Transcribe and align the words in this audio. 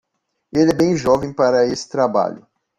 Ele 0.51 0.71
é 0.71 0.75
bem 0.75 0.95
jovem 0.97 1.31
para 1.31 1.67
esse 1.67 1.87
trabalho. 1.87 2.43